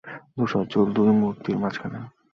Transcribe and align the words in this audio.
ধূসর 0.35 0.63
চুল, 0.71 0.87
দুই 0.95 1.11
মূর্তির 1.19 1.57
মাঝখানে। 1.57 1.99